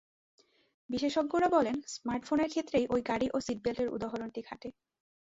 বিশেষজ্ঞরা 0.89 1.47
বলেন, 1.47 1.75
স্মার্টফোনের 1.93 2.49
ক্ষেত্রেও 2.49 2.89
ওই 2.89 3.01
গাড়ি 3.01 3.27
ও 3.33 3.37
সিটবেল্টের 3.39 3.89
উদাহরণটি 3.89 4.41
খাটে। 4.41 4.69